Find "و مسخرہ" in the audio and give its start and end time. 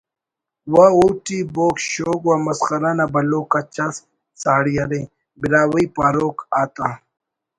2.29-2.91